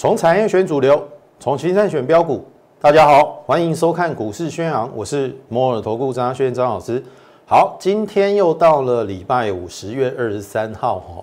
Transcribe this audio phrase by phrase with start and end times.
[0.00, 1.06] 从产业选主流，
[1.38, 2.42] 从青山选标股。
[2.80, 7.04] 大家好，欢迎收看股市宣扬，我是摩尔投顾张轩张老师。
[7.44, 11.22] 好，今天又到了礼拜五，十月二十三号哈，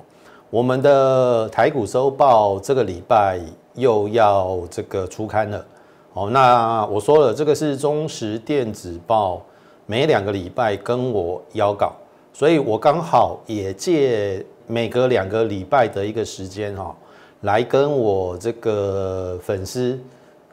[0.52, 3.40] 我们的台股周报这个礼拜
[3.74, 5.66] 又要这个出刊了。
[6.14, 9.42] 哦，那我说了，这个是中时电子报
[9.88, 11.94] 每两个礼拜跟我邀稿，
[12.32, 16.96] 所以我刚好也借每隔两个礼拜的一个时间哈。
[17.42, 20.00] 来跟我这个粉丝，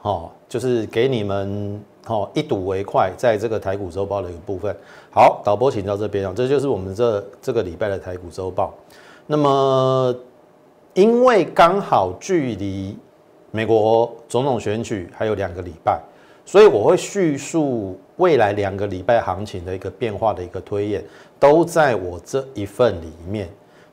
[0.02, 4.76] 哦，就是给你们哦一睹为快，在这个台股周报的一个部分。
[5.10, 8.74] 好，导播请到这边啊，这就是我们这这个礼拜的台股周报。
[9.26, 10.14] 那么，
[10.92, 12.96] 因为刚好距离
[13.50, 15.98] 美国总统选举还有两个礼拜，
[16.44, 21.02] 所以我会叙述未来两个礼拜行情的一个变化的一个推演，
[21.40, 23.48] 都在我这一份里面。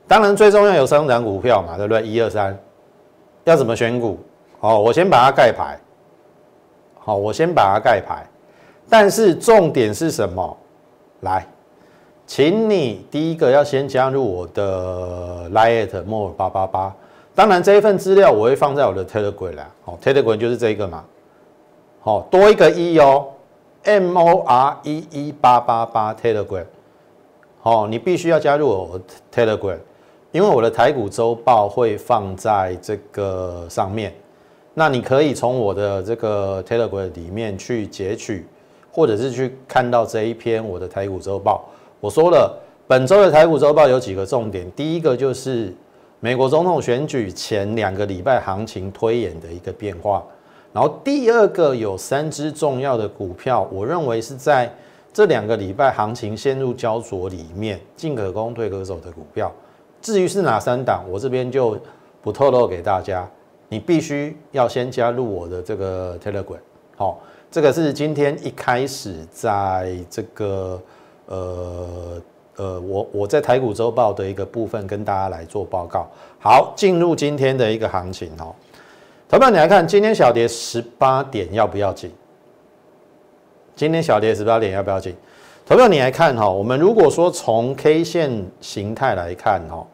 [0.08, 2.06] 当然，最重要有三档股票嘛，对不对？
[2.06, 2.59] 一二三。
[3.44, 4.20] 要怎么选股？
[4.59, 5.80] 好，我先把它盖牌。
[7.00, 8.25] 好，我先把它盖牌。
[8.88, 10.58] 但是重点是什么？
[11.22, 11.47] 来，
[12.28, 16.95] 请你第一个要先加入我的 Lite More 八八八。
[17.34, 19.69] 当然这一份资料我会放在我的 Telegram 啦。
[19.84, 21.03] 好，Telegram 就是这一个嘛。
[22.02, 23.28] 好，多一个一哦
[23.84, 26.66] ，M O R E E 八八八 Telegram。
[27.62, 29.00] 好，你必须要加入我
[29.34, 29.78] Telegram。
[30.32, 34.14] 因为我的台股周报会放在这个上面，
[34.74, 38.46] 那你可以从我的这个 Telegram 里面去截取，
[38.90, 41.66] 或者是去看到这一篇我的台股周报。
[42.00, 45.76] 我说了，本周的台股周报有几个重点，第一个就是
[46.22, 50.24] 美国总统选举前两个礼拜行情推演的一个变化，
[50.72, 54.74] 然后第二个有三只重要的股票，我认为是在
[55.12, 59.52] 这两个礼拜行情陷入焦灼里面进可攻退可守的股票。
[60.02, 61.80] 至于是哪三档，我这边就
[62.22, 63.29] 不透露给大家。
[63.69, 66.59] 你必须要先加入我的这个 Telegram。
[66.97, 70.81] 好，这个是今天一开始在这个
[71.28, 72.22] 呃
[72.57, 76.06] 呃，我我在台股周报的一个部分跟大家来做报告。
[76.40, 78.53] 好，进入今天的一个行情哦。
[79.29, 82.11] 投票你来看，今天小跌十八点要不要紧？
[83.73, 85.16] 今天小跌十八点要不要紧？
[85.66, 89.85] 投票你来看哈，我们如果说从 K 线形态来看哈。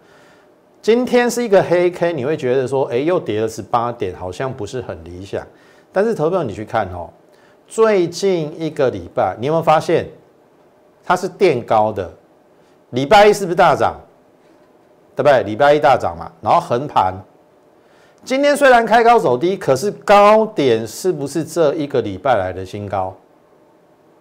[0.82, 5.46] 今天是一个黑 K，你会觉得说，哎，又跌了十八点，好像不是很理想。
[5.92, 7.10] 但是投票你去看哦，
[7.68, 10.08] 最近一个礼拜，你有没有发现
[11.04, 12.10] 它是垫高的？
[12.92, 13.96] 礼拜一是不是大涨？
[15.14, 15.44] 对不对？
[15.44, 17.14] 礼拜一大涨嘛，然后横盘。
[18.24, 23.14] 今天虽然开高走低，可是高点是不是这一个礼拜来的新高？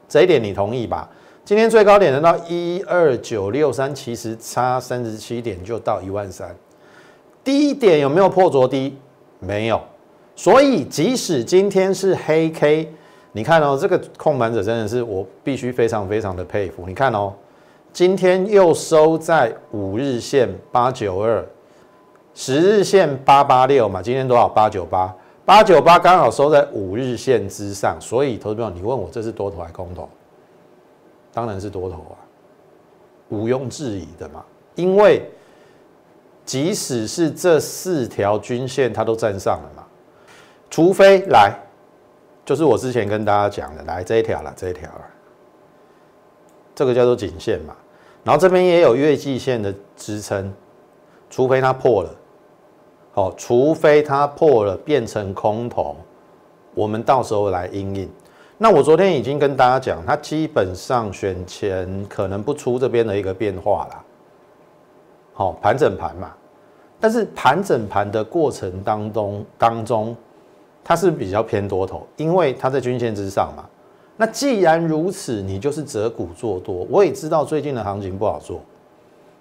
[0.09, 1.09] 这一点你同意吧？
[1.47, 6.53] 今天最高点能到一二九六三，其实差三十七点就到一万三。
[7.45, 8.99] 低点有没有破昨低？
[9.39, 9.81] 没有。
[10.35, 12.93] 所以即使今天是黑 K，
[13.31, 16.83] 你看哦，这个控盘者真的是我必须非常非常的佩服。
[16.85, 17.33] 你看哦，
[17.93, 21.47] 今天又收在五日线八九二，
[22.35, 24.49] 十日线八八六嘛，今天多少？
[24.49, 25.15] 八九八，
[25.45, 27.97] 八九八刚好收在五日线之上。
[28.01, 30.09] 所以，投资朋友，你问我这是多头还是空头？
[31.37, 32.17] 当然是多头啊，
[33.29, 34.43] 毋庸置疑的嘛。
[34.75, 35.31] 因为
[36.47, 39.85] 即使是这四条均线它都站上了嘛，
[40.71, 41.55] 除非来，
[42.43, 45.05] 就是我之前跟大家讲的，来这一条了，这一条了，
[46.75, 47.77] 这个叫做颈线嘛。
[48.25, 50.51] 然后这边也有月季线的支撑，
[51.29, 52.17] 除非它破了，
[53.13, 55.97] 好，除非它破了变成空头，
[56.75, 58.11] 我们到时候来应应。
[58.59, 64.03] 那我昨天已经跟大家讲，它基本上选前可能不出这边的一个变化啦。
[65.35, 66.35] 好，盘整盘嘛，
[66.99, 70.17] 但是盘整盘的过程当中当中，
[70.83, 73.63] 它是比较偏多头，因为它在均线之上嘛。
[74.17, 76.87] 那既然如此，你就是择股做多。
[76.89, 78.63] 我也知道最近的行情不好做，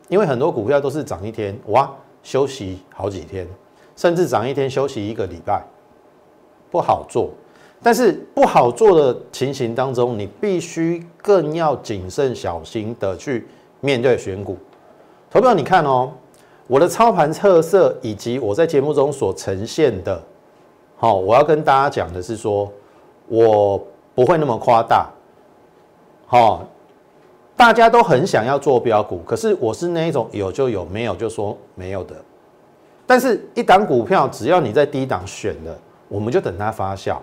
[0.10, 1.90] 因为很多股票都是涨一天哇，
[2.22, 3.48] 休息好几天，
[3.96, 5.64] 甚至涨一天休息一个礼拜，
[6.70, 7.30] 不好做。
[7.86, 13.48] 但是不好做的情形当中，你必须更要谨慎小心的去
[13.80, 14.58] 面对选股。
[15.30, 16.12] 投票，你看哦，
[16.66, 20.20] 我的操盘特色以及我在节目中所呈现的，
[20.98, 22.74] 好，我要跟大家讲的是说，
[23.28, 23.80] 我
[24.16, 25.08] 不会那么夸大。
[26.26, 26.66] 好，
[27.56, 32.16] 大家都很想要做标股，可是我是那一种有就有，没有就说没有的。
[33.06, 37.18] 但是，一档股票只要你在低档选了，我们就等它发酵。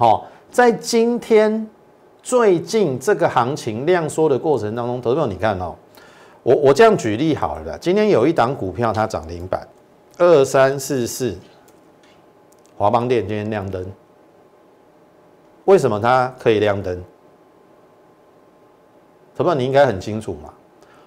[0.00, 1.68] 好，在今天
[2.22, 5.74] 最近这个行情量缩的过程当中，投票你看哦，
[6.44, 9.66] 我我这样举例好了，今天有一档股票它涨停板，
[10.16, 11.36] 二三四四
[12.76, 13.84] 华邦电今天亮灯，
[15.64, 17.02] 为什么它可以亮灯？
[19.34, 19.52] 投票？
[19.52, 20.54] 你应该很清楚嘛。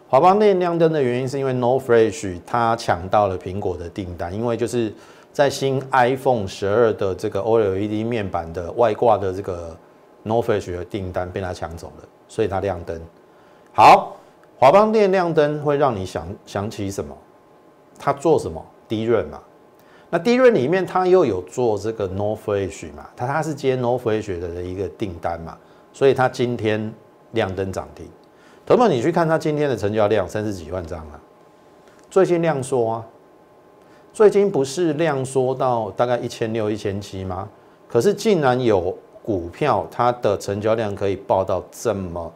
[0.09, 4.93] 华邦电亮灯的原因是因为 No Fresh 它抢到了苹果的订单，因为就是
[5.31, 9.75] 在新 iPhone 十二的这个 OLED 面板的外挂的这个
[10.23, 13.01] No Flash 的订单被他抢走了，所以它亮灯。
[13.73, 14.15] 好，
[14.59, 17.15] 华邦电亮灯会让你想想起什么？
[17.97, 18.63] 它做什么？
[18.87, 19.39] 低润嘛。
[20.09, 23.07] 那低润里面它又有做这个 No Flash 嘛？
[23.15, 25.57] 它它是接 No Flash 的一个订单嘛，
[25.93, 26.93] 所以它今天
[27.31, 28.05] 亮灯涨停。
[28.67, 31.19] 那么你去看它今天的成交量三十几万张啊，
[32.09, 33.05] 最近量缩啊，
[34.13, 37.47] 最近不是量缩到大概一千六、一千七吗？
[37.87, 42.31] 可是竟然有股票它的成交量可以报到这么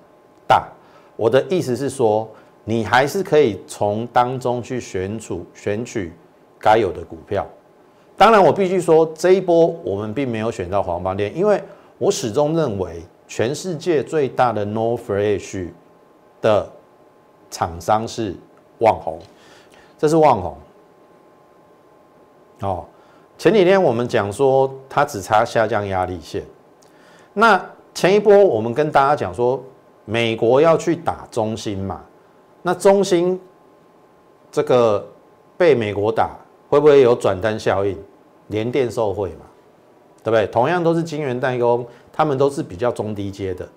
[0.48, 0.68] 大，
[1.16, 2.28] 我的意思是说，
[2.64, 6.14] 你还是可以从当中去选取选取
[6.60, 7.46] 该有的股票。
[8.18, 11.62] 当然，我必须说这一波我们并没有选到黄邦链，因为
[11.98, 15.70] 我始终认为全世界最大的 No Flash。
[16.42, 16.70] 的
[17.50, 18.36] 厂商是
[18.82, 19.18] 旺宏，
[19.98, 20.56] 这是旺宏。
[22.62, 22.86] 哦，
[23.38, 26.44] 前几天我们讲说它只差下降压力线。
[27.34, 27.64] 那
[27.94, 29.62] 前一波我们跟大家讲说，
[30.06, 32.02] 美国要去打中芯嘛，
[32.62, 33.40] 那中芯
[34.52, 35.06] 这个
[35.58, 36.32] 被美国打，
[36.70, 37.98] 会不会有转单效应？
[38.48, 39.46] 连电受惠嘛，
[40.24, 40.48] 对不对？
[40.48, 43.68] 同样都是晶圆代工，他们都是比较中低阶的。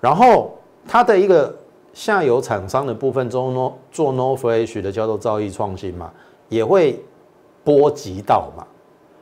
[0.00, 1.54] 然后它的一个。
[1.94, 6.12] 下游厂商的部分中，no 做 no flash 的叫做造诣创新嘛，
[6.48, 7.02] 也会
[7.68, 8.66] 波及到嘛。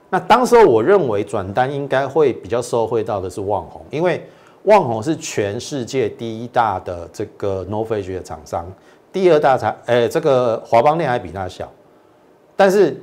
[0.08, 4.24] 那当时候我认为转单应该会比较受惠到的是旺宏，因为
[4.62, 8.64] 旺宏是全世界第一大的这个 No f a g e 的厂商，
[9.12, 11.68] 第二大厂，哎，这个华邦电还比它小，
[12.54, 13.02] 但是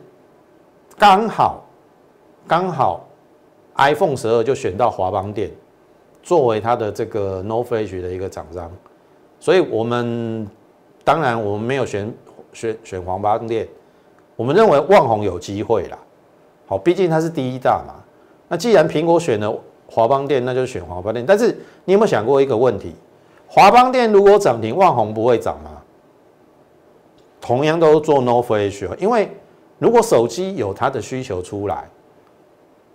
[0.98, 1.66] 刚好
[2.48, 3.06] 刚好
[3.76, 5.52] iPhone 十二就选到华邦电
[6.22, 8.72] 作为它的这个 No f a g e 的一个厂商。
[9.40, 10.48] 所以，我们
[11.04, 12.14] 当然我们没有选
[12.54, 13.68] 选选黄邦店，
[14.44, 15.98] 我们认为旺宏有机会啦。
[16.68, 17.94] 好，毕竟它是第一大嘛。
[18.50, 19.58] 那既然苹果选了
[19.90, 21.26] 华邦店，那就选华邦店。
[21.26, 22.94] 但是你有没有想过一个问题？
[23.48, 25.72] 华邦店如果涨停，旺宏不会涨吗？
[27.40, 29.32] 同样都做 No Flash，因为
[29.80, 31.86] 如果手机有它的需求出来，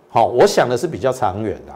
[0.09, 1.73] 好，我想的是比较长远的。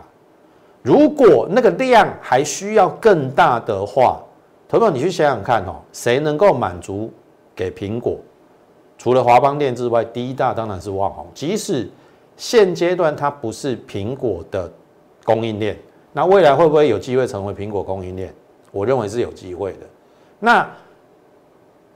[0.83, 4.21] 如果那个量还需要更大的话，
[4.69, 7.11] 朋友，你去想想看哦，谁能够满足
[7.55, 8.19] 给苹果？
[9.03, 11.27] 除了华邦电之外，第一大当然是旺宏。
[11.35, 11.89] 即使
[12.37, 14.71] 现阶段它不是苹果的
[15.25, 15.77] 供应链，
[16.13, 18.33] 那未来会不会有机会成为苹果供应链？
[18.71, 19.79] 我认为是有机会的。
[20.39, 20.65] 那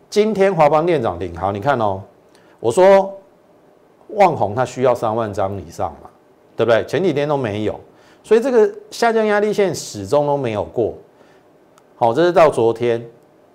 [0.10, 2.04] 今天华邦电涨停，好，你看哦，
[2.60, 3.18] 我说
[4.10, 6.10] 旺宏它需要三万张以上嘛，
[6.58, 6.84] 对不对？
[6.84, 7.80] 前几天都没有，
[8.22, 10.94] 所以这个下降压力线始终都没有过。
[11.96, 13.02] 好，这是到昨天，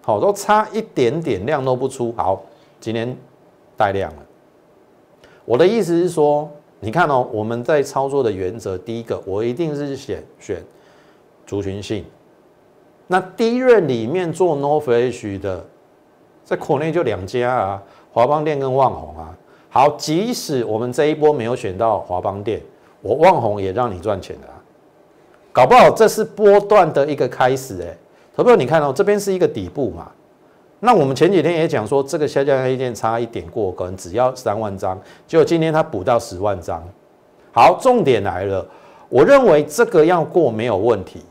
[0.00, 2.14] 好都差一点点量都不出。
[2.16, 2.42] 好，
[2.80, 3.14] 今天
[3.82, 4.22] 带量了。
[5.44, 6.48] 我的意思是说，
[6.78, 10.62] 你看哦，我们在操作的原则，第一个，我一定是选选
[11.44, 12.04] 族群性。
[13.08, 15.66] 那第一任里面做 No Flash 的，
[16.44, 19.36] 在国内就两家啊，华邦电跟旺宏啊。
[19.68, 22.62] 好，即使我们这一波没有选到华邦电，
[23.00, 24.54] 我旺宏也让你赚钱的啊。
[25.50, 27.96] 搞不好这是波段的一个开始，哎。
[28.36, 30.08] 投票，你看哦，这边是一个底部嘛。
[30.84, 36.82] 那我们前几天也讲说，这个下降压力线差一点过关，只要三万张，结果今天它补到十万张。
[37.52, 38.66] 好，重点来了，
[39.08, 41.22] 我认为这个要过没有问题，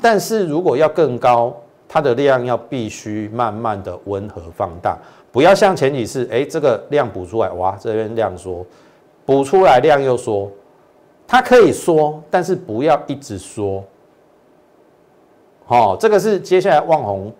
[0.00, 1.54] 但是如果要更高，
[1.86, 4.96] 它的量要必须慢慢的温和放大，
[5.30, 8.64] 不要像前几次，哎，这个量补出来，哇，这边量缩，
[9.26, 10.50] 补出来量又缩，
[11.28, 13.84] 它可以缩，但是不要一直缩。
[15.66, 17.30] 好，这个是接下来望红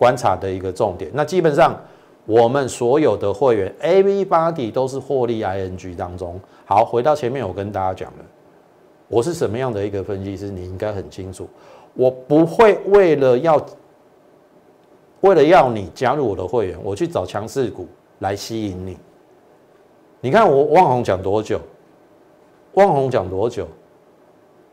[0.00, 1.10] 观察的一个重点。
[1.12, 1.78] 那基本上
[2.24, 6.40] 我们所有的会员 A、B、八 D 都是获利 ING 当中。
[6.64, 8.24] 好，回到前面我跟大家讲的，
[9.08, 11.46] 我是什么样的一个分析师，你应该很清楚。
[11.92, 13.62] 我不会为了要
[15.20, 17.86] 为了要你加入我的会员，我去找强势股
[18.20, 18.96] 来吸引你。
[20.22, 21.60] 你看我望红讲多久？
[22.72, 23.68] 望红讲多久？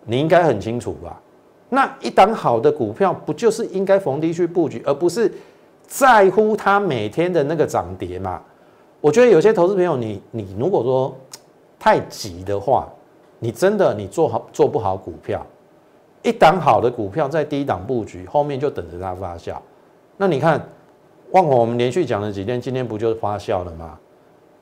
[0.06, 1.22] 你应该很清楚吧？
[1.70, 5.32] 那一档好的股票，不就是应该逢低去布局，而不是
[5.86, 8.42] 在乎它每天的那个涨跌嘛？
[9.02, 11.16] 我觉得有些投资朋友，你你如果说
[11.78, 12.88] 太急的话，
[13.40, 15.46] 你真的你做好做不好股票。
[16.24, 19.56] 一档好的股票在低档布局，后面就等着它发酵。
[20.18, 20.68] 那你看，
[21.32, 23.98] 旺宏我们连续讲了几天，今天不就发酵了吗？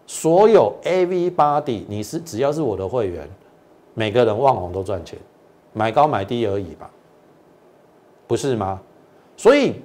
[0.05, 3.27] 所有 AV body，你是只要是我的会员，
[3.93, 5.17] 每个人望红都赚钱，
[5.77, 6.89] 买高买低而已吧，
[8.25, 8.79] 不是吗？
[9.35, 9.81] 所以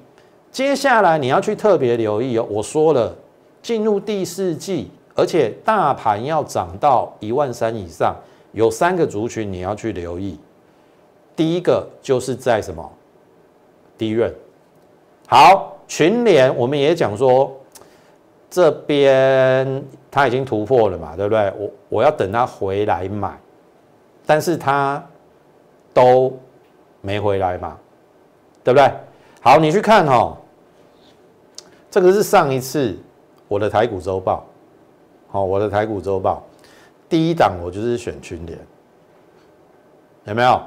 [0.53, 2.47] 接下来你要去特别留意哦。
[2.49, 3.13] 我说了，
[3.61, 8.15] 进入第四季，而且大盘要涨到一万三以上，
[8.53, 10.39] 有三个族群你要去留意。
[11.35, 12.89] 第一个就是在什么
[13.99, 14.33] 低润，
[15.27, 17.53] 好群联，我们也讲说
[18.49, 21.53] 这边它已经突破了嘛，对不对？
[21.59, 23.37] 我我要等它回来买，
[24.25, 25.05] 但是它
[25.93, 26.39] 都
[27.01, 27.77] 没回来嘛，
[28.63, 28.93] 对不对？
[29.41, 30.37] 好，你去看哈，
[31.91, 32.97] 这个是上一次
[33.49, 34.47] 我的台股周报，
[35.29, 36.43] 好，我的台股周报
[37.09, 38.59] 第一档我就是选群联，
[40.25, 40.61] 有没有？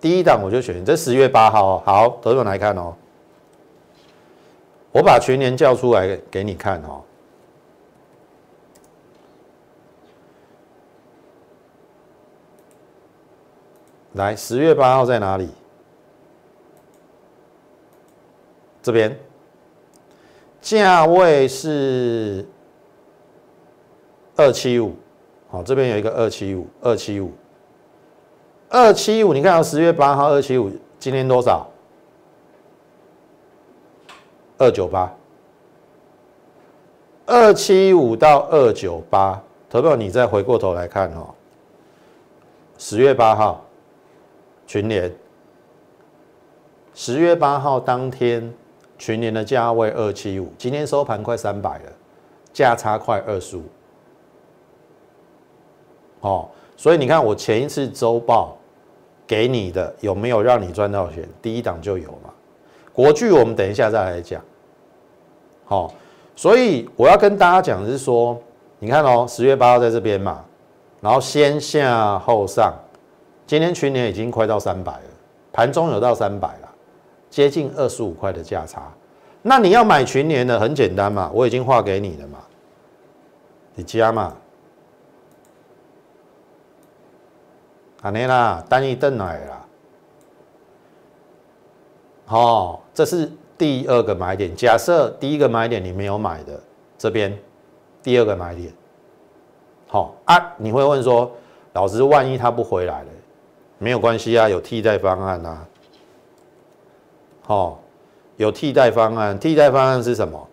[0.00, 2.94] 第一档我就选这十月八号，好，投资来看哦，
[4.92, 7.02] 我把群联叫出来给你看哦，
[14.14, 15.48] 来，十月八号在哪里？
[18.82, 19.18] 这边。
[20.60, 22.46] 价位是
[24.36, 24.94] 二七五，
[25.48, 27.32] 好，这边有一个二七五，二七五，
[28.68, 31.66] 二七五，你看到十月八号二七五，今天多少？
[34.58, 35.10] 二九八，
[37.24, 41.34] 二七五到二九八，投票你再回过头来看哦，
[42.76, 43.64] 十月八号。
[44.70, 45.12] 群联，
[46.94, 48.54] 十月八号当天。
[48.96, 51.92] 群联的价位二七五，今天收盘快三百了，
[52.52, 53.64] 价差快二十五。
[56.20, 58.56] 哦，所以你看我前一次周报
[59.26, 61.26] 给你的有没有让你赚到钱？
[61.42, 62.30] 第一档就有嘛。
[62.92, 64.40] 国巨我们等一下再来讲。
[65.64, 65.92] 好，
[66.36, 68.40] 所以我要跟大家讲的是说，
[68.78, 70.44] 你看哦，十月八号在这边嘛，
[71.00, 72.72] 然后先下后上，
[73.50, 75.08] 今天群年已经快到三百了，
[75.52, 76.72] 盘中有到三百了。
[77.28, 78.92] 接近二十五块的价差，
[79.42, 82.38] 那你要买群联的很简单嘛，我已经画给你了嘛，
[83.74, 84.36] 你加嘛，
[88.02, 89.66] 安尼啦，单一邓来啦，
[92.26, 93.28] 好，这是
[93.58, 94.54] 第二个买点。
[94.54, 96.60] 假设第一个买点你没有买的，
[96.96, 97.36] 这边
[98.00, 98.72] 第二个买点，
[99.88, 101.28] 好啊，你会问说，
[101.72, 103.08] 老师，万一他不回来了，
[103.82, 105.66] 没有关系啊，有替代方案啊。
[107.46, 107.78] 哦，
[108.36, 110.48] 有替代方案，替代方案是什么？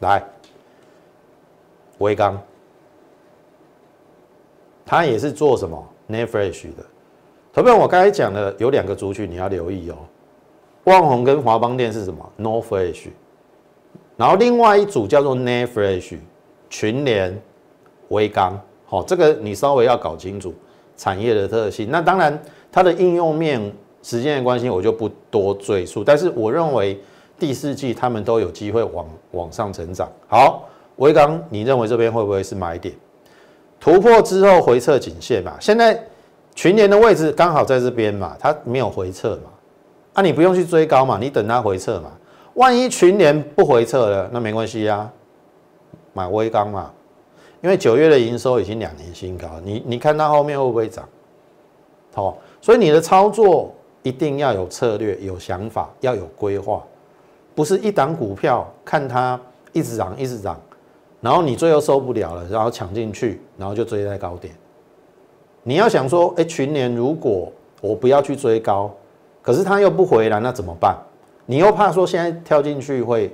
[0.00, 0.24] 来，
[1.98, 2.40] 微刚，
[4.86, 6.84] 他也是做什么？N e f r e s h 的。
[7.52, 9.98] 投票我刚才讲的有两个族群你要留意哦，
[10.84, 13.10] 旺宏跟华邦电是什么？N o f r e s h
[14.16, 16.22] 然后另外一组叫做 n e f r e s h
[16.70, 17.38] 群联、
[18.08, 20.54] 微刚，好，这个你稍微要搞清楚。
[21.02, 21.88] 产业的特性。
[21.90, 22.38] 那当然
[22.70, 23.60] 它的应用面。
[24.04, 26.02] 时间的关系，我就不多赘述。
[26.02, 27.00] 但是我认为
[27.38, 30.10] 第四季他们都有机会往往上成长。
[30.26, 32.92] 好，维刚，你认为这边会不会是买点？
[33.78, 35.54] 突破之后回撤颈线嘛？
[35.60, 35.96] 现在
[36.52, 39.50] 群联的位置刚好在这边嘛，它没有回撤嘛？
[40.14, 42.10] 啊，你不用去追高嘛，你等它回撤嘛。
[42.54, 45.08] 万一群联不回撤了，那没关系呀，
[46.12, 46.90] 买微钢嘛。
[47.62, 51.08] 因为九月的营收已经两年新高，你你看它后面会不会涨？
[52.12, 53.72] 好，所以你的操作。
[54.04, 56.82] 一定要有策略、有想法、要有规划，
[57.54, 59.40] 不是一档股票看它
[59.72, 60.60] 一直涨、一直涨，
[61.20, 64.52] 然后你最后受不了了，然后抢进去，然后就追在高点。
[65.62, 68.90] 你要想说，哎，群年如果我不要去追高，
[69.40, 70.98] 可是它又不回来，那怎么办？
[71.46, 73.32] 你又怕说现在跳进去会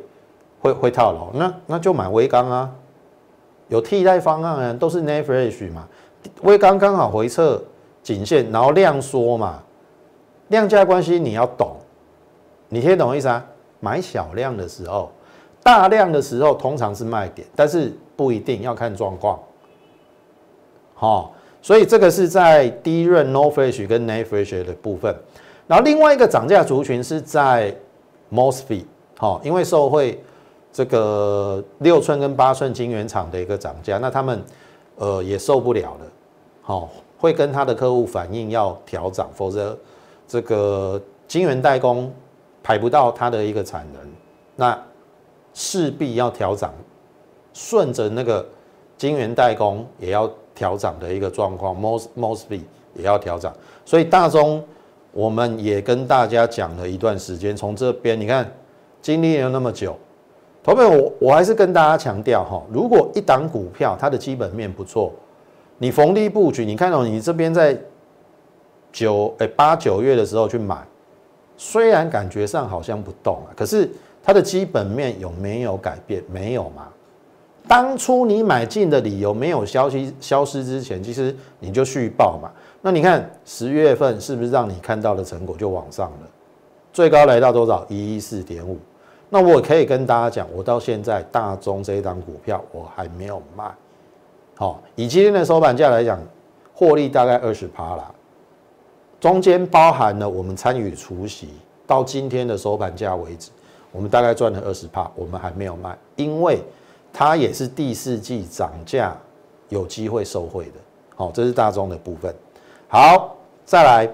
[0.61, 2.71] 会会套牢，那那就买微钢啊，
[3.69, 5.87] 有替代方案啊，都是 n e f r e s h 嘛，
[6.43, 7.63] 微刚刚好回撤
[8.03, 9.63] 颈线，然后量缩嘛。
[10.49, 11.77] 量价关系你要懂，
[12.71, 13.45] 你听懂意思啊？
[13.81, 15.13] 买小量的时候，
[15.63, 19.39] 大量的时候通常是卖点，但是不一定要看状况。
[20.95, 25.15] 好，所以这个是在低润 No Fresh 跟 n a Fresh 的部分。
[25.67, 27.77] 然后另外一个涨价族群是在
[28.33, 28.87] Mosfet，
[29.19, 30.19] 好，因为受会
[30.79, 34.41] 这个六寸跟八寸晶圆厂的一个涨价，那他们
[34.95, 36.07] 呃也受不了了，
[36.63, 39.77] 好，会跟他的客户反映要调涨，否则。
[40.29, 42.13] 这个晶圆代工
[42.63, 44.03] 排不到它的一个产能，
[44.55, 44.81] 那
[45.53, 46.73] 势必要调涨，
[47.53, 48.47] 顺着那个
[48.97, 52.61] 晶圆代工也要调涨的一个状况，most mostly
[52.95, 53.53] 也要调涨。
[53.85, 54.63] 所以大中
[55.11, 58.49] 我们也跟大家讲了一段时间，从这边你看
[59.03, 59.97] 经历了那么久，
[60.75, 65.13] 朋友，我我还是跟大家强调哈，如果一档股票它的基本面不错，
[65.79, 67.79] 你逢低布局，你看到你这边在
[68.93, 70.77] 九哎八九月的时候去买，
[71.57, 73.89] 虽然感觉上好像不动啊，可是
[74.23, 76.23] 它的基本面有没有改变？
[76.31, 76.89] 没有嘛。
[77.67, 82.51] 当初你买进的理由没有消息消失之前，其实你就续报嘛。
[82.81, 86.29] 那你看十月份是不是让你看到的成果就往上了？
[86.93, 87.85] 最高来到多少？
[87.89, 88.79] 一一四点五。
[89.31, 93.71] 那我可以跟大家讲，我到现在大中这一档股票我还没有卖。
[94.55, 96.19] 好，以今天的收盘价来讲，
[96.75, 98.11] 获利大概二十趴啦。
[99.21, 101.49] 中间包含了我们参与除息，
[101.87, 103.51] 到今天的收盘价为止，
[103.93, 106.63] 我们大概赚了二十趴，我们还没有卖，因为
[107.13, 109.17] 它也是第四季涨价
[109.69, 110.73] 有机会受惠的。
[111.15, 112.35] 好，这是大中的部分。
[112.89, 114.09] 好，再来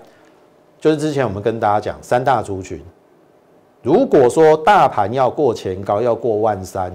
[0.80, 2.82] 就是之前我们跟大家讲三大族群，
[3.84, 6.90] 如果说大盘要过前高，要过万三，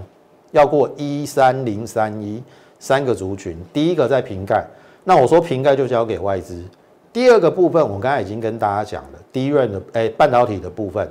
[0.52, 2.44] 要过一三零三一
[2.80, 4.66] 三个族群，第一个在瓶盖，
[5.04, 6.66] 那我说瓶盖就交给外资。
[7.14, 11.08] 第二个部分，我刚才已经跟大家讲了，低润的哎半导体的部分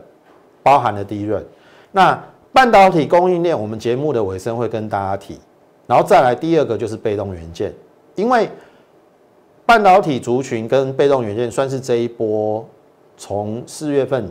[0.61, 1.43] 包含了低润，
[1.93, 2.21] 那
[2.53, 5.39] 半导体供应链，我们节目的尾声会跟大家提，
[5.87, 7.73] 然后再来第二个就是被动元件，
[8.17, 8.51] 因为。
[9.67, 12.67] 半导体族群跟被动元件算是这一波
[13.19, 14.27] 从四月份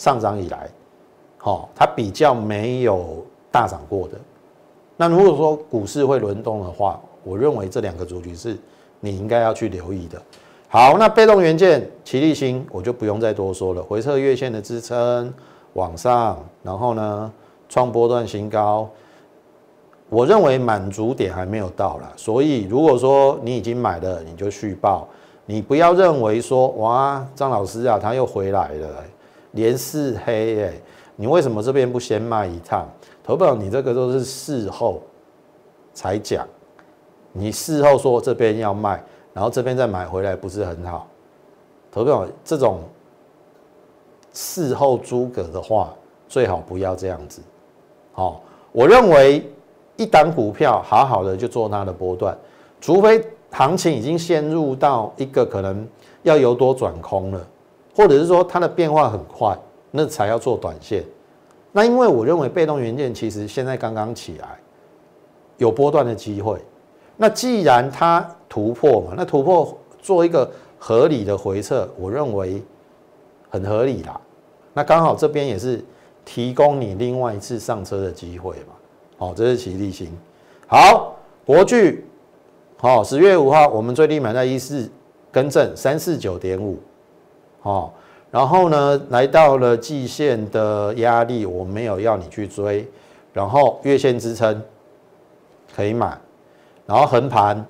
[0.00, 0.66] 上涨以来，
[1.36, 4.18] 好，它比较没有大涨过的。
[4.96, 8.56] 那如果说股市会轮动的话，我认为这两个族群是
[8.98, 10.18] 你应该要去留意的。
[10.70, 15.30] 好，那被动元件，齐力新我就不用再多说了，回撤月线的支撑
[15.74, 17.30] 往上，然后呢
[17.68, 18.88] 创波段新高。
[20.08, 25.06] 我认为满足点还没有到了，所以如果说你已经买了，你就续报。
[25.44, 29.04] 你不要认为说哇，张老师啊，他又回来了，
[29.52, 30.72] 连四黑哎，
[31.16, 32.88] 你为什么这边不先卖一趟？
[33.22, 35.02] 投保你这个都是事后
[35.92, 36.46] 才讲，
[37.32, 41.06] 你事后说这边要卖，然后这边再买回来不是很好？
[41.90, 42.80] 投保这种
[44.32, 45.94] 事后诸葛的话，
[46.28, 47.40] 最好不要这样子。
[48.12, 49.50] 好，我认为。
[49.96, 52.34] 一档股票好好的就做它的波段，
[52.80, 55.86] 除非行情已经陷入到一个可能
[56.22, 57.46] 要由多转空了，
[57.94, 59.56] 或者是说它的变化很快，
[59.90, 61.04] 那才要做短线。
[61.72, 64.58] 那因为我认为被动元件其实现在刚刚起来，
[65.58, 66.58] 有波段的机会。
[67.16, 72.62] 那既然它突破嘛，那突破做一个合理的回撤，我认为
[73.50, 74.20] 很合理啦。
[74.72, 75.84] 那刚好这边也是
[76.24, 78.74] 提供你另外一次上车的机会嘛。
[79.18, 80.10] 好，这是齐力新。
[80.66, 82.04] 好，国巨，
[82.78, 84.90] 好，十月五号我们最低买在一四，
[85.30, 86.78] 更正三四九点五。
[87.60, 87.92] 好，
[88.30, 92.88] 然后呢，来到了季线的压力，我没有要你去追，
[93.32, 94.62] 然后月线支撑
[95.74, 96.18] 可以买，
[96.86, 97.64] 然后横盘，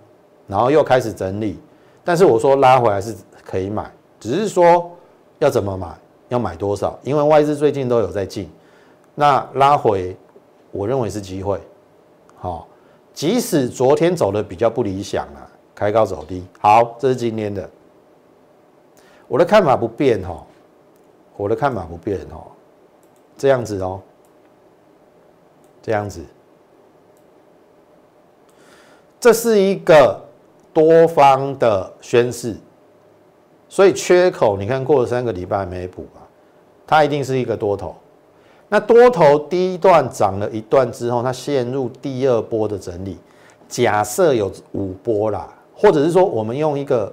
[0.47, 1.59] 然后又开始整理，
[2.05, 4.91] 但是我说拉回来是可以买，只是说
[5.39, 5.89] 要怎么买，
[6.29, 8.49] 要买多少，因为外资最近都有在进，
[9.15, 10.17] 那拉回。
[10.73, 11.61] 我认为是机会，
[12.37, 12.65] 好，
[13.13, 15.43] 即使昨天走的比较不理想啊，
[15.75, 17.69] 开高走低，好，这是今天的，
[19.31, 20.45] 我的看法不变哈，
[21.37, 22.51] 我的看法不变哦，
[23.39, 24.01] 这样子哦，
[25.81, 26.21] 这样子，
[29.21, 30.21] 这是一个
[30.75, 32.57] 多方的宣示，
[33.69, 36.27] 所以缺口你看过了三个礼拜没补吧，
[36.85, 37.95] 它一定是一个多头。
[38.69, 43.17] 那多头第一段涨了一段之后，它陷入第二波的整理。
[43.69, 47.13] 假设有五波啦，或者是说我们用一个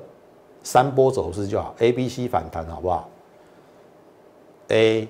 [0.68, 3.10] 三波走势就好，A、B、C 反弹好不好
[4.68, 5.08] ？A、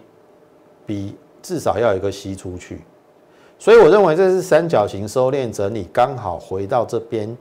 [0.85, 2.81] B 至少要有一个 C 出去，
[3.57, 7.35] 所以我认为这是三角形收敛整理，刚好回到这边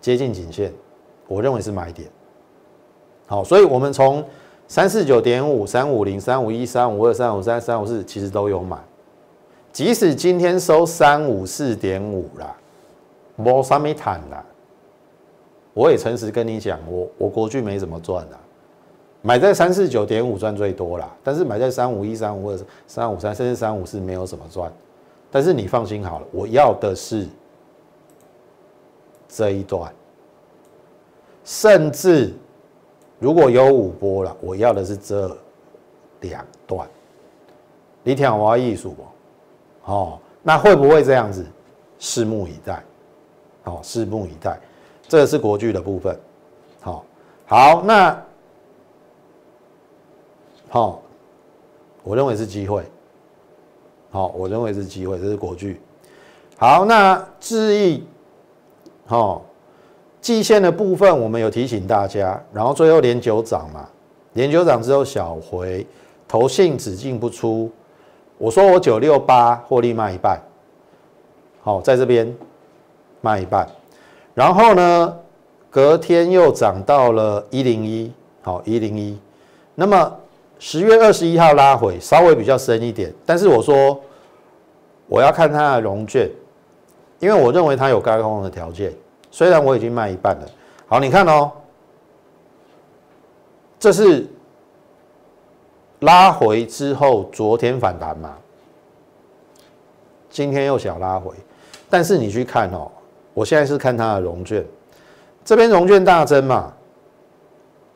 [0.00, 0.72] 接近颈线，
[1.28, 2.10] 我认为是买点。
[3.28, 4.24] 好，所以我们从。
[4.68, 8.76] 三四九点五、三五零、三五一、三五二、三五三、三五四，其实都有买。
[9.72, 12.52] 即使今天收三五四点五啦，
[13.36, 14.44] 没啥没谈啦。
[15.76, 18.40] 我也诚实跟你讲，我我国巨没怎么赚啦，
[19.20, 24.72] 买在三四九点五赚最多啦，但是买在三五一、三五二、三五三，甚至三五四没有什么赚。
[25.30, 27.26] 但是你放心好了，我要的是
[29.28, 29.92] 这一段，
[31.44, 32.32] 甚至。
[33.18, 35.34] 如果有五波了，我要的是这
[36.20, 36.88] 两段。
[38.02, 39.92] 你听我艺术不？
[39.92, 41.44] 哦，那会不会这样子？
[41.98, 42.82] 拭目以待。
[43.64, 44.58] 哦，拭目以待。
[45.08, 46.18] 这个是国剧的部分。
[46.80, 47.04] 好，
[47.46, 48.22] 好，那
[50.68, 51.02] 好，
[52.02, 52.82] 我认为是机会。
[54.10, 55.80] 好，我认为是机会，这是国巨。
[56.56, 58.06] 好，那智毅，
[59.04, 59.44] 好，
[60.22, 63.86] 季线的部分我们有提醒大家，然后最后连九涨嘛，
[64.32, 65.86] 连九涨之后小回，
[66.26, 67.70] 投信只进不出，
[68.38, 70.40] 我说我九六八获利卖一半，
[71.62, 72.34] 好，在这边
[73.20, 73.68] 卖一半，
[74.36, 75.16] 然后呢，
[75.70, 79.18] 隔天又涨到了一零一，好，一零一，
[79.74, 80.14] 那么
[80.58, 83.98] 十月二十一号拉回，稍微比较深一点，但是我说
[85.06, 86.30] 我要看它的融券。
[87.18, 88.92] 因为我认为它有高空的条件，
[89.30, 90.46] 虽然我已经卖一半了。
[90.86, 91.50] 好，你看哦，
[93.78, 94.26] 这是
[96.00, 98.36] 拉回之后昨天反弹嘛，
[100.28, 101.32] 今天又想拉回，
[101.88, 102.92] 但是你去看哦，
[103.36, 104.64] 我现在是看它的融券，
[105.44, 106.72] 这边融券大增嘛，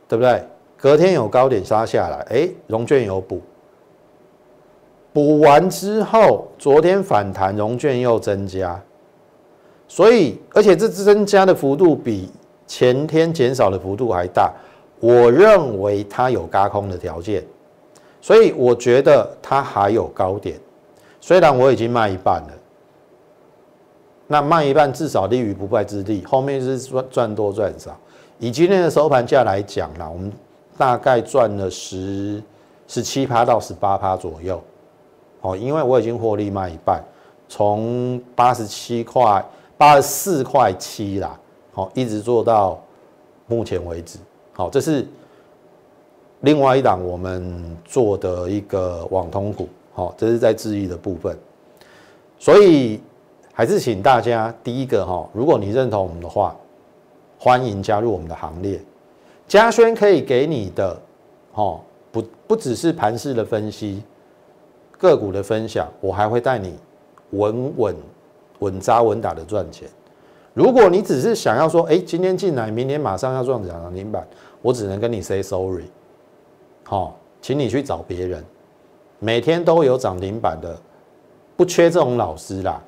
[0.07, 0.45] 对不对？
[0.77, 3.41] 隔天有高点杀下来，哎，融券有补，
[5.15, 8.79] 补完之后，昨天反弹，融券又增加。
[9.89, 12.31] 所以，而且这增加的幅度比
[12.67, 14.53] 前天减少的幅度还大，
[15.01, 17.43] 我认为它有嘎空的条件，
[18.21, 20.61] 所以我觉得它还有高点。
[21.19, 22.51] 虽然我已经卖一半了，
[24.31, 27.99] 那卖一半至少立于不败之地，后面是赚赚多赚少。
[28.39, 30.33] 以今天的收盘价来讲啦，我们
[30.79, 32.41] 大概赚了十
[32.87, 34.63] 十七趴到十八趴左右。
[35.41, 37.03] 哦，因为我已经获利卖一半，
[37.49, 39.45] 从八十七块。
[39.77, 41.41] 八十四块七啦，
[41.73, 42.79] 好，一直做到
[43.47, 44.19] 目前为止，
[44.53, 45.09] 好，这是
[46.41, 51.35] 另外一档我们做的一个网通股，好，这是在质疑的部分，
[52.39, 53.01] 所以
[53.61, 56.57] 还是请大家第一个哈，如果你认同我们的话，
[57.39, 58.81] 欢迎加入我们的行列。
[59.47, 60.99] 嘉轩可以给你的，
[61.53, 61.79] 哈，
[62.11, 64.03] 不不只是盘势的分析，
[64.97, 66.75] 个股的分享，我还会带你
[67.33, 67.97] 稳稳。
[68.61, 69.87] 稳扎稳打的赚钱。
[70.55, 74.27] 如果你只是想要说，哎，今天进来，明天马上要赚涨停板，
[74.63, 75.85] 我只能跟你 say sorry。
[76.85, 78.43] 好，请你去找别人。
[79.19, 80.75] 每天都有涨停板的，
[81.59, 82.83] 不缺这种老师啦。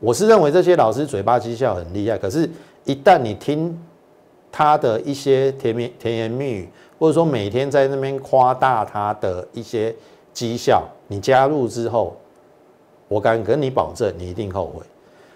[0.00, 2.48] 我是认为这些老师嘴巴绩效很厉害，可是，
[2.84, 3.76] 一旦你听
[4.52, 9.94] 他的一些甜言甜言蜜语，或者说每天在那边夸大他的一些
[10.32, 12.14] 绩效，你加入之后，
[13.08, 14.84] 我敢跟你保证，你一定后悔。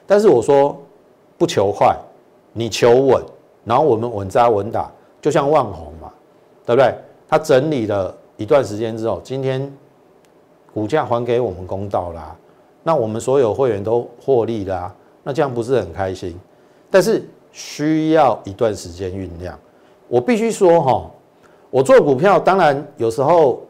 [0.07, 0.77] 但是我说
[1.38, 1.96] 不求快，
[2.53, 3.23] 你求稳，
[3.64, 4.90] 然后我们稳扎稳打，
[5.23, 6.12] 就像万红嘛，
[6.66, 6.94] 对不对？
[7.29, 9.73] 他整理了一段时间之后，今天
[10.75, 12.37] 股价还给我们公道啦，
[12.82, 16.38] 那我们所有会员都获利啦，那这样不是很开心？
[16.90, 19.58] 但是需要一段时间酝酿。
[20.08, 21.10] 我必须说哈，
[21.70, 23.62] 我做股票当然有时候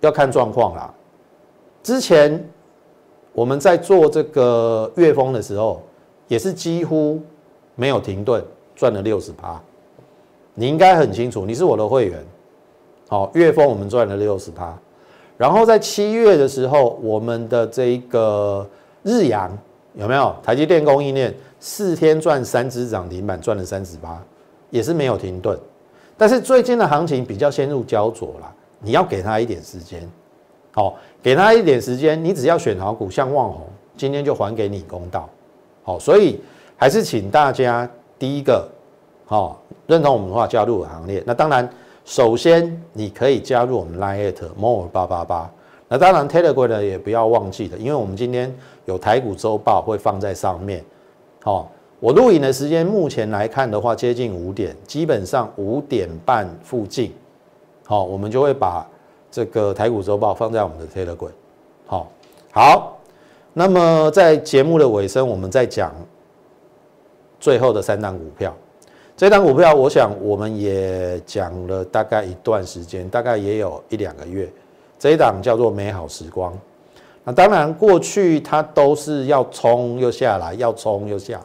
[0.00, 0.94] 要看状况啦。
[1.82, 2.42] 之前。
[3.32, 5.80] 我们在做这个月峰的时候，
[6.26, 7.22] 也是几乎
[7.76, 8.44] 没有停顿，
[8.74, 9.62] 赚了六十趴。
[10.52, 12.26] 你应该很清楚，你是我的会员。
[13.08, 14.76] 好，月峰我们赚了六十趴。
[15.40, 18.68] 然后在七月的时候，我们的这个
[19.02, 19.50] 日阳
[19.94, 20.36] 有没有？
[20.42, 24.22] 台积电供应链四天赚三只涨停板，赚了三十八，
[24.68, 25.58] 也是没有停顿。
[26.18, 30.06] 但是最近的行情比较陷入焦灼了，你要给他一点时间。
[30.72, 33.62] 好，给他一点时间，你只要选好股，像旺宏，
[33.96, 35.26] 今天就还给你公道。
[35.82, 36.38] 好，所以
[36.76, 38.68] 还是请大家第一个，
[39.24, 41.22] 好认同我们的话，加入行列。
[41.26, 41.66] 那当然，
[42.10, 45.48] 首先你可以加入我们 Line at more 八八八。
[45.86, 48.52] 那当然，Telegram 呢也不要忘记的，因为我们今天
[48.84, 50.84] 有台股周报会放在上面。
[51.40, 51.70] 好，
[52.00, 57.12] 我录影的时间目前来看的话，接近五点，基本上五点半附近，
[57.86, 58.84] 好，我们就会把。
[59.30, 61.30] 这个台股周报放在我们的 Telegram，
[61.86, 62.10] 好，
[62.50, 62.98] 好，
[63.52, 65.94] 那么在节目的尾声，我们再讲
[67.38, 68.52] 最后的三档股票。
[69.20, 74.50] 这档股票，我想我们也讲了大概一段时间，大概也有一两个月。
[74.98, 76.58] 这一档叫做美好时光。
[77.22, 81.44] 那当然，过去它都是要冲又下来，要冲又下来。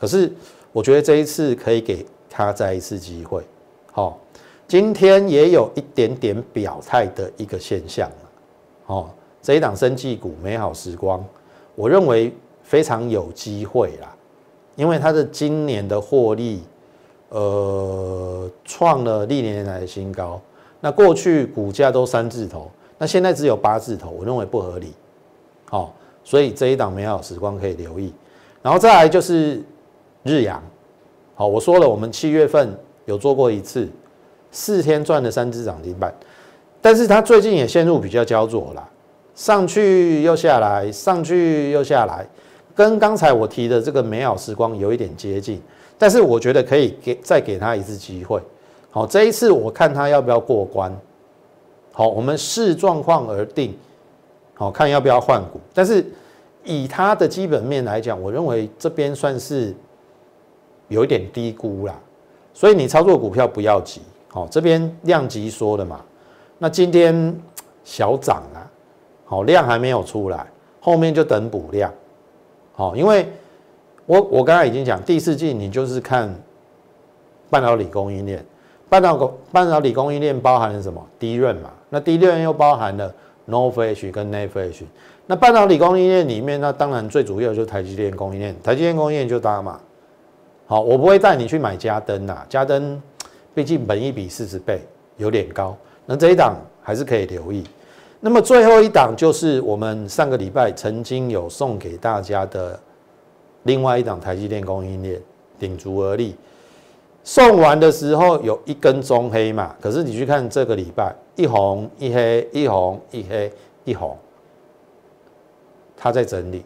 [0.00, 0.32] 可是
[0.72, 3.44] 我觉得这一次可以给它再一次机会，
[3.92, 4.18] 好。
[4.66, 8.10] 今天也有一点点表态的一个现象
[8.86, 9.10] 哦，
[9.42, 11.22] 这一档生技股美好时光，
[11.74, 14.08] 我认为非常有机会啦，
[14.74, 16.62] 因为它的今年的获利，
[17.30, 20.40] 呃，创了历年来的新高。
[20.80, 24.92] 那过去股价都三字头，那现在只有八字头，我认为不合理。
[25.68, 28.12] 好，所以这一档美好时光可以留意。
[28.62, 29.62] 然后再来就是
[30.22, 30.62] 日阳，
[31.34, 33.88] 好，我说了，我们七月份有做过一次。
[34.52, 36.12] 四天赚了三只涨停板，
[36.80, 38.88] 但是它最近也陷入比较焦灼啦。
[39.36, 42.26] 上去又下来，上去又下来，
[42.74, 45.62] 跟刚才我提的这个美好时光有一点接近，
[46.00, 48.40] 但是我觉得可以给再给他一次机会。
[48.90, 50.90] 好，这一次我看他要不要过关。
[51.92, 53.76] 好，我们视状况而定。
[54.54, 56.04] 好看要不要换股，但是
[56.64, 59.74] 以它的基本面来讲，我认为这边算是
[60.88, 61.98] 有一点低估啦。
[62.52, 64.02] 所以你操作股票不要急。
[64.28, 66.04] 好，这边量级说的嘛，
[66.58, 67.34] 那今天
[67.84, 68.64] 小涨啊，
[69.24, 70.46] 好量还没有出来，
[70.78, 71.90] 后面就等补量。
[72.74, 73.26] 好，因为
[74.06, 76.34] 我我刚才已经讲，第四季你就是看
[77.48, 78.44] 半导体供应链，
[78.88, 81.04] 半导体半导体供应链包含了什么？
[81.18, 83.12] 低润嘛，那低润又包含了。
[83.46, 84.82] No Flash 跟 Net Flash，
[85.26, 88.54] 那半导体供应链里面，那当然最主要就是台积电供应链。
[88.62, 89.80] 台积电供应链就大嘛。
[90.66, 93.02] 好，我不会带你去买嘉登呐，嘉登
[93.52, 94.80] 毕竟本一比四十倍
[95.16, 95.76] 有点高。
[96.06, 97.64] 那这一档还是可以留意。
[98.20, 102.78] 那么最后一档就是我们上个礼拜曾经有送给大家的
[103.64, 105.20] 另外一档台积电供应链，
[105.58, 106.34] 顶足而立。
[107.22, 113.52] 送完的时候有一根中黑嘛，可是你去看这个礼拜，一红一黑，一红一黑
[113.84, 114.16] 一红，
[115.96, 116.64] 它在整理。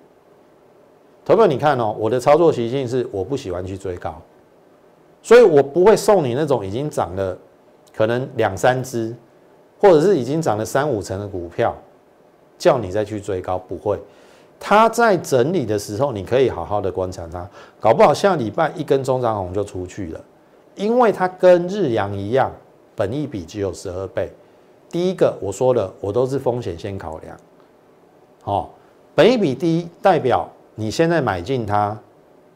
[1.24, 4.14] 投票你看哦，我的操作习性是我不喜欢去追高，
[5.22, 7.36] 所以我不会送你那种已经涨了
[7.92, 9.12] 可能两三只，
[9.80, 11.74] 或者是已经涨了三五成的股票，
[12.56, 13.98] 叫你再去追高，不会。
[14.66, 17.46] 它在整理的时候，你可以好好的观察它，
[17.78, 20.20] 搞不好下礼拜一根中长红就出去了。
[20.74, 22.50] 因为它跟日阳一样，
[22.96, 24.32] 本益比只有十二倍。
[24.88, 27.36] 第一个我说了，我都是风险先考量。
[28.44, 28.70] 哦，
[29.14, 31.94] 本益比低代表你现在买进它，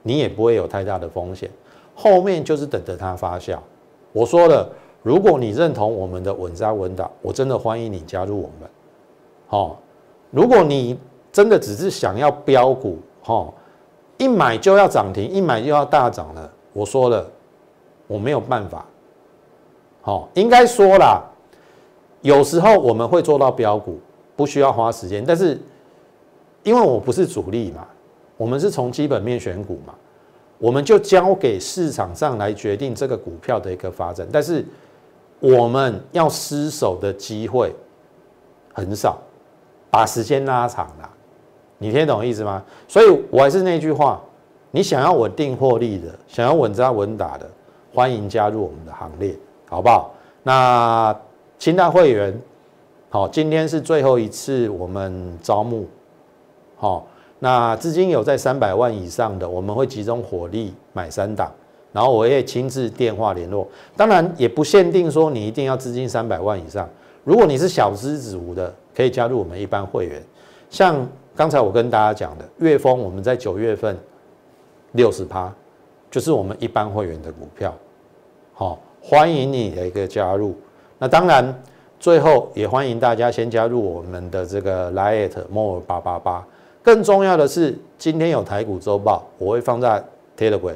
[0.02, 1.50] 你也不会有太大的风险。
[1.94, 3.58] 后面就是等着它发酵。
[4.14, 4.66] 我说了，
[5.02, 8.70] 如果你认同我们的稳扎稳打，我真的欢迎你加入我们。
[9.46, 9.78] 好，
[10.30, 10.98] 如果你
[11.32, 13.52] 真的只是想要标股，哈，
[14.16, 16.50] 一买就要涨停，一买就要大涨了。
[16.72, 17.28] 我说了。
[18.10, 18.86] 我没有办法，
[20.00, 21.22] 好，应该说啦，
[22.22, 24.00] 有时候我们会做到标股，
[24.34, 25.60] 不需要花时间，但是
[26.62, 27.86] 因为我不是主力嘛，
[28.38, 29.92] 我们是从基本面选股嘛，
[30.56, 34.64] 我们就交给市场上来决定这个股票的一个发展，但是
[35.38, 37.74] 我们要失手的机会
[38.72, 39.18] 很少，
[39.90, 41.10] 把时间拉长了，
[41.78, 42.62] 你听懂意思吗？
[42.86, 44.20] 所以我还是那句话，
[44.70, 47.48] 你想要稳定获利的，想要稳扎稳打的。
[47.94, 49.34] 欢迎加入我们的行列，
[49.66, 50.12] 好不好？
[50.42, 51.16] 那
[51.58, 52.38] 清代会员，
[53.08, 55.86] 好，今天是最后一次我们招募，
[56.76, 57.06] 好，
[57.38, 61.50] 那资金有在三百万以上的，我们会集中火力买三档，
[61.92, 63.66] 然后我也亲自电话联络。
[63.96, 66.88] 当然也不限定说你一定要资金三百万以上，
[67.24, 70.22] 如果你是小资子无的，可以加入我们一般会员。
[70.70, 73.96] 像刚才我跟大家讲的，月峰我们在九月份
[74.90, 75.54] 六十趴。
[76.10, 77.72] 就是我们一般会员的股票，
[78.54, 80.56] 好，欢迎你的一个加入。
[80.98, 81.62] 那当然，
[82.00, 86.44] 最后也欢迎大家先加入我们的这个 Lite More 八八八。
[86.82, 90.02] 更重要的是，今天有台股周报，我会放在
[90.36, 90.74] Telegram，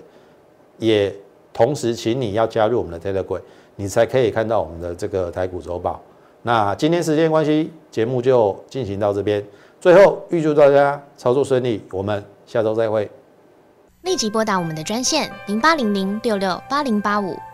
[0.79, 1.13] 也
[1.53, 3.41] 同时请你要加入我们的 Telegram，
[3.75, 6.01] 你才可以看到我们的这个台股周报。
[6.43, 9.43] 那今天时间关系，节目就进行到这边。
[9.83, 13.11] 最后预祝大家操作顺利，我们下周再会。
[14.03, 17.37] 立即拨打我们的专线零八零零六六八零八五